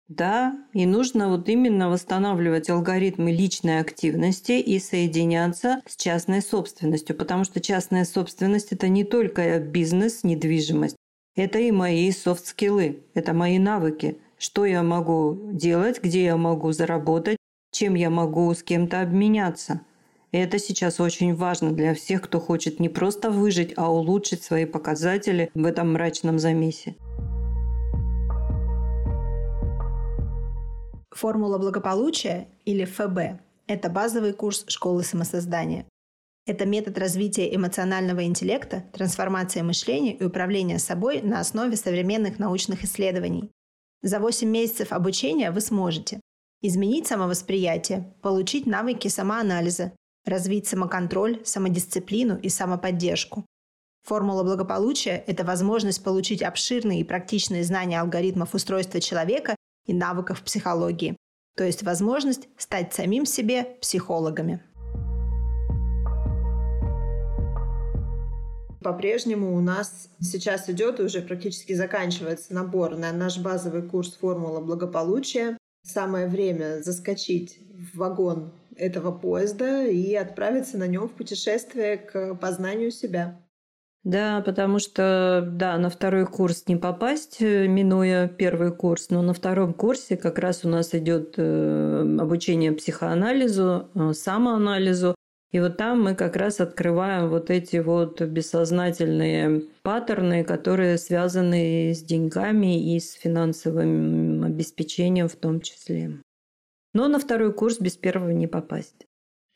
[0.07, 7.45] Да, и нужно вот именно восстанавливать алгоритмы личной активности и соединяться с частной собственностью, потому
[7.45, 10.97] что частная собственность– это не только бизнес, недвижимость,
[11.37, 14.19] это и мои софт-скиллы, это мои навыки.
[14.39, 17.39] Что я могу делать, где я могу заработать,
[17.73, 19.81] чем я могу с кем-то обменяться.
[20.33, 25.51] Это сейчас очень важно для всех, кто хочет не просто выжить, а улучшить свои показатели
[25.55, 26.97] в этом мрачном замесе.
[31.11, 35.87] Формула благополучия или ФБ– это базовый курс школы самосоздания.
[36.47, 43.51] Это метод развития эмоционального интеллекта, трансформация мышления и управления собой на основе современных научных исследований.
[44.03, 46.21] За 8 месяцев обучения вы сможете
[46.61, 49.93] изменить самовосприятие, получить навыки самоанализа,
[50.27, 53.47] развить самоконтроль, самодисциплину и самоподдержку.
[54.03, 61.17] Формула благополучия– это возможность получить обширные и практичные знания алгоритмов устройства человека и навыков психологии,
[61.57, 64.63] то есть возможность стать самим себе психологами.
[68.85, 74.61] По-прежнему у нас сейчас идет и уже практически заканчивается набор на наш базовый курс «Формула
[74.61, 75.57] благополучия».
[75.87, 82.91] Самое время заскочить в вагон этого поезда и отправиться на нем в путешествие к познанию
[82.91, 83.41] себя.
[84.03, 89.33] Да, потому что, да, на второй курс не попасть, э, минуя первый курс, но на
[89.33, 95.15] втором курсе как раз у нас идет э, обучение психоанализу, э, самоанализу,
[95.55, 102.03] и вот там мы как раз открываем вот эти вот бессознательные паттерны, которые связаны с
[102.03, 106.21] деньгами и с финансовым обеспечением в том числе.
[106.93, 109.07] Но на второй курс без первого не попасть.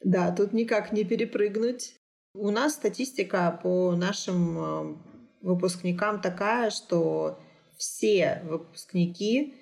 [0.00, 1.96] Да, тут никак не перепрыгнуть.
[2.32, 4.96] У нас статистика по нашим э,
[5.40, 7.40] выпускникам такая, что
[7.76, 9.56] все выпускники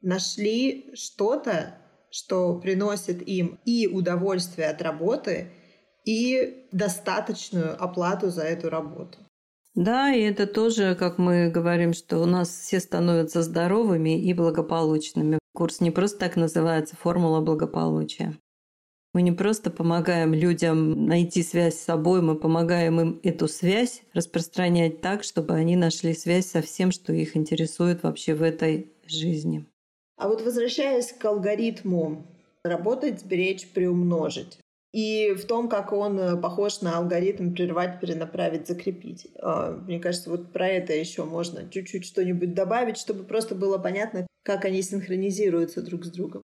[0.00, 1.78] нашли что-то,
[2.10, 5.52] что приносит им и удовольствие от работы,
[6.08, 9.18] и достаточную оплату за эту работу.
[9.74, 15.38] Да, и это тоже, как мы говорим, что у нас все становятся здоровыми и благополучными.
[15.52, 18.34] Курс не просто так называется «Формула благополучия».
[19.12, 25.02] Мы не просто помогаем людям найти связь с собой, мы помогаем им эту связь распространять
[25.02, 29.66] так, чтобы они нашли связь со всем, что их интересует вообще в этой жизни.
[30.16, 32.26] А вот возвращаясь к алгоритму
[32.64, 34.58] работать, сберечь, приумножить
[34.92, 39.28] и в том, как он э, похож на алгоритм прервать, перенаправить, закрепить.
[39.40, 44.26] А, мне кажется, вот про это еще можно чуть-чуть что-нибудь добавить, чтобы просто было понятно,
[44.44, 46.42] как они синхронизируются друг с другом.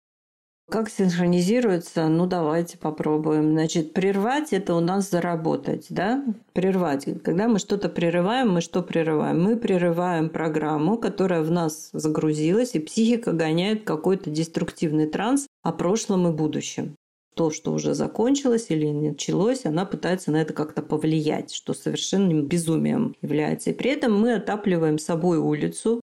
[0.72, 2.08] Как синхронизируется?
[2.08, 3.52] Ну, давайте попробуем.
[3.52, 6.24] Значит, прервать– это у нас заработать, да?
[6.54, 7.06] Прервать.
[7.24, 9.44] Когда мы что-то прерываем, мы что прерываем?
[9.44, 16.28] Мы прерываем программу, которая в нас загрузилась, и психика гоняет какой-то деструктивный транс о прошлом
[16.30, 16.96] и будущем
[17.36, 23.16] то, что уже закончилось или началось, она пытается на это как-то повлиять, что совершенным безумием
[23.22, 23.70] является.
[23.70, 26.02] И при этом мы отапливаем собой улицу.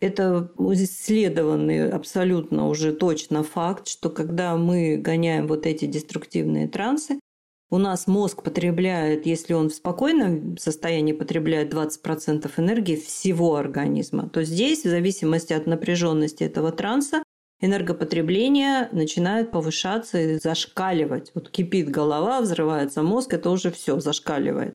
[0.00, 7.18] Это исследованный абсолютно уже точно факт, что когда мы гоняем вот эти деструктивные трансы,
[7.70, 14.42] у нас мозг потребляет, если он в спокойном состоянии потребляет 20% энергии всего организма, то
[14.42, 17.22] здесь, в зависимости от напряженности этого транса,
[17.60, 21.32] энергопотребление начинает повышаться и зашкаливать.
[21.34, 24.74] Вот кипит голова, взрывается мозг, это уже все зашкаливает.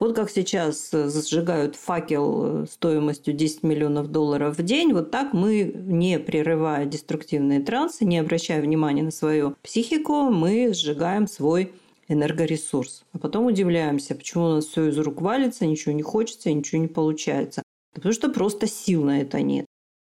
[0.00, 6.20] Вот как сейчас зажигают факел стоимостью 10 миллионов долларов в день, вот так мы, не
[6.20, 11.72] прерывая деструктивные трансы, не обращая внимания на свою психику, мы сжигаем свой
[12.06, 13.04] энергоресурс.
[13.12, 16.88] А потом удивляемся, почему у нас все из рук валится, ничего не хочется, ничего не
[16.88, 17.64] получается.
[17.92, 19.66] Потому что просто сил на это нет.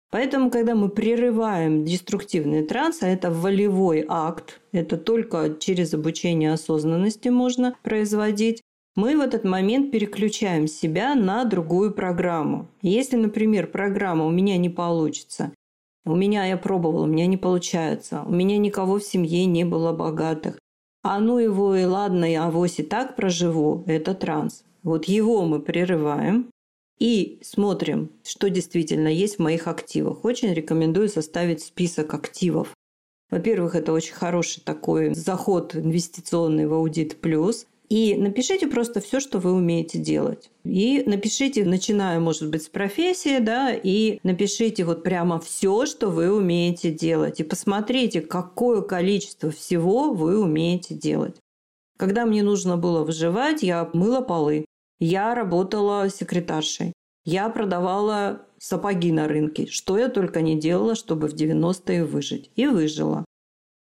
[0.09, 7.27] Поэтому, когда мы прерываем деструктивный транс, а это волевой акт, это только через обучение осознанности
[7.27, 8.61] можно производить,
[8.95, 12.67] мы в этот момент переключаем себя на другую программу.
[12.81, 15.51] Если, например, программа «у меня не получится»,
[16.05, 19.91] «у меня я пробовала, у меня не получается», «у меня никого в семье не было
[19.91, 20.57] богатых»,
[21.03, 24.63] «а ну его и ладно, я авось и так проживу»– это транс.
[24.83, 26.49] Вот его мы прерываем,
[26.99, 30.25] и смотрим, что действительно есть в моих активах.
[30.25, 32.73] Очень рекомендую составить список активов.
[33.29, 37.65] Во-первых, это очень хороший такой заход инвестиционный в аудит плюс.
[37.89, 40.49] И напишите просто все, что вы умеете делать.
[40.65, 46.33] И напишите, начиная, может быть, с профессии, да, и напишите вот прямо все, что вы
[46.33, 47.39] умеете делать.
[47.39, 51.37] И посмотрите, какое количество всего вы умеете делать.
[51.97, 54.65] Когда мне нужно было выживать, я мыла полы.
[54.99, 56.93] Я работала секретаршей.
[57.23, 59.67] Я продавала сапоги на рынке.
[59.67, 62.51] Что я только не делала, чтобы в 90-е выжить.
[62.55, 63.25] И выжила.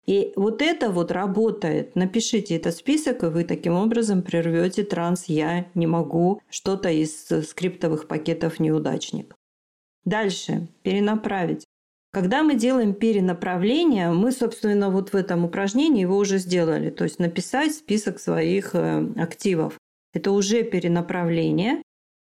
[0.08, 1.96] И вот это вот работает.
[1.96, 8.08] Напишите этот список, и вы таким образом прервете транс «я не могу», что-то из скриптовых
[8.08, 9.36] пакетов «неудачник».
[10.06, 10.70] Дальше.
[10.84, 11.66] Перенаправить.
[12.12, 16.90] Когда мы делаем перенаправление, мы, собственно, вот в этом упражнении его уже сделали.
[16.90, 19.78] То есть написать список своих э, активов.
[20.14, 21.82] Это уже перенаправление.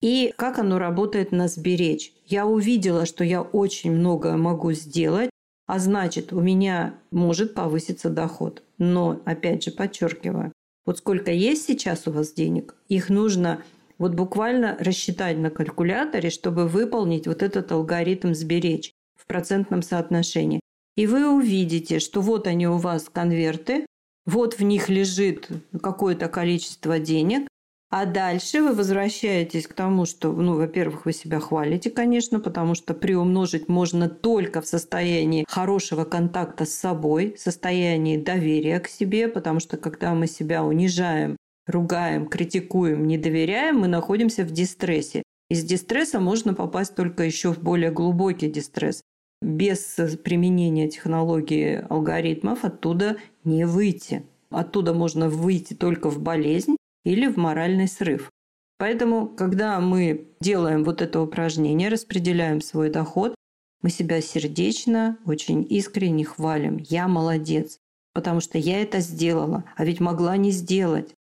[0.00, 2.12] И как оно работает на сберечь.
[2.26, 5.30] Я увидела, что я очень много могу сделать,
[5.66, 8.62] а значит, у меня может повыситься доход.
[8.78, 10.52] Но, опять же, подчеркиваю,
[10.84, 13.62] вот сколько есть сейчас у вас денег, их нужно
[13.96, 20.60] вот буквально рассчитать на калькуляторе, чтобы выполнить вот этот алгоритм сберечь в процентном соотношении.
[20.96, 23.86] И вы увидите, что вот они у вас конверты,
[24.26, 25.48] вот в них лежит
[25.82, 27.48] какое-то количество денег,
[27.96, 32.92] а дальше вы возвращаетесь к тому, что, ну, во-первых, вы себя хвалите, конечно, потому что
[32.92, 39.76] приумножить можно только в состоянии хорошего контакта с собой, состоянии доверия к себе, потому что
[39.76, 41.36] когда мы себя унижаем,
[41.68, 45.22] ругаем, критикуем, не доверяем, мы находимся в дистрессе.
[45.48, 49.02] Из дистресса можно попасть только еще в более глубокий дистресс.
[49.40, 54.24] Без применения технологии алгоритмов оттуда не выйти.
[54.50, 56.74] Оттуда можно выйти только в болезнь,
[57.04, 58.30] или в моральный срыв.
[58.78, 63.34] Поэтому, когда мы делаем вот это упражнение, распределяем свой доход,
[63.82, 66.78] мы себя сердечно, очень искренне хвалим.
[66.78, 67.78] Я молодец,
[68.12, 71.14] потому что я это сделала, а ведь могла не сделать.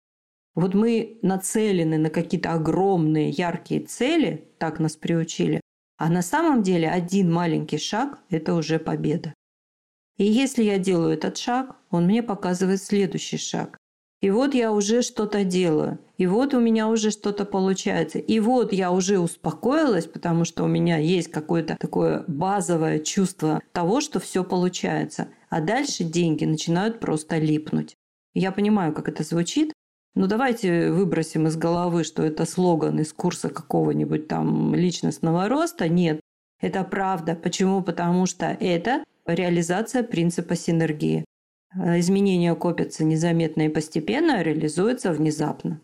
[0.56, 5.60] Вот мы нацелены на какие-то огромные, яркие цели, так нас приучили,
[5.98, 9.34] а на самом деле один маленький шаг– это уже победа.
[10.18, 13.78] И если я делаю этот шаг, он мне показывает следующий шаг.
[14.24, 16.00] И вот я уже что-то делаю.
[16.18, 18.20] И вот у меня уже что-то получается.
[18.20, 24.00] И вот я уже успокоилась, потому что у меня есть какое-то такое базовое чувство того,
[24.00, 25.28] что все получается.
[25.50, 27.96] А дальше деньги начинают просто липнуть.
[28.34, 29.74] Я понимаю, как это звучит,
[30.16, 35.90] Ну давайте выбросим из головы, что это слоган из курса какого-нибудь там личностного роста.
[35.90, 36.22] Нет,
[36.62, 37.36] это правда.
[37.36, 37.84] Почему?
[37.84, 41.26] Потому что это реализация принципа синергии.
[41.76, 45.80] Изменения копятся незаметно и постепенно, а реализуются внезапно.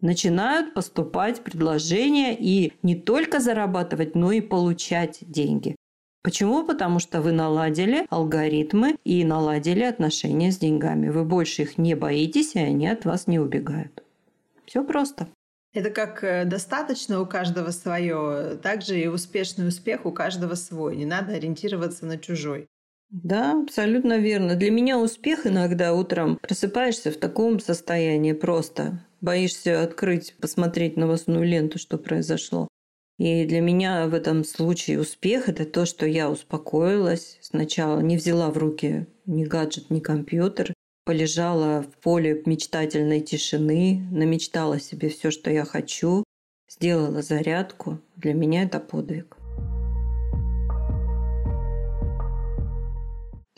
[0.00, 5.74] Начинают поступать предложения и не только зарабатывать, но и получать деньги.
[6.22, 6.64] Почему?
[6.64, 11.08] Потому что вы наладили алгоритмы и наладили отношения с деньгами.
[11.08, 14.02] Вы больше их не боитесь, и они от вас не убегают.
[14.66, 15.28] Все просто.
[15.72, 20.96] Это как э, достаточно у каждого свое, также и успешный успех у каждого свой.
[20.96, 22.66] Не надо ориентироваться на чужой.
[23.10, 24.56] Да, абсолютно верно.
[24.56, 29.04] Для меня успех иногда утром просыпаешься в таком состоянии просто.
[29.20, 32.68] Боишься открыть, посмотреть новостную ленту, что произошло.
[33.18, 37.38] И для меня в этом случае успех– это то, что я успокоилась.
[37.40, 40.74] Сначала не взяла в руки ни гаджет, ни компьютер.
[41.04, 46.24] Полежала в поле мечтательной тишины, намечтала себе все, что я хочу,
[46.68, 48.00] сделала зарядку.
[48.16, 49.35] Для меня это подвиг.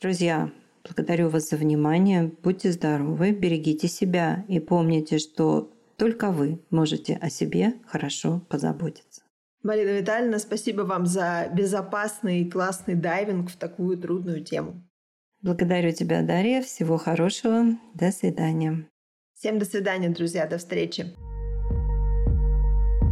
[0.01, 0.53] Друзья,
[0.84, 2.30] благодарю вас за внимание.
[2.44, 9.22] Будьте здоровы, берегите себя и помните, что только вы можете о себе хорошо позаботиться.
[9.64, 14.80] Марина Витальевна, спасибо вам за безопасный и классный дайвинг в такую трудную тему.
[15.42, 16.62] Благодарю тебя, Дарья.
[16.62, 17.76] Всего хорошего.
[17.94, 18.86] До свидания.
[19.34, 20.46] Всем до свидания, друзья.
[20.46, 21.12] До встречи.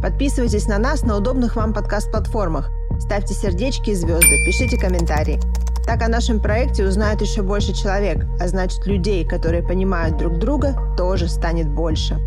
[0.01, 2.69] Подписывайтесь на нас на удобных вам подкаст-платформах.
[2.99, 5.39] Ставьте сердечки и звезды, пишите комментарии.
[5.85, 10.75] Так о нашем проекте узнает еще больше человек, а значит людей, которые понимают друг друга,
[10.97, 12.19] тоже станет больше.